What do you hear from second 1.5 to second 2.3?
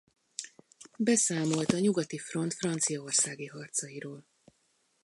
a Nyugati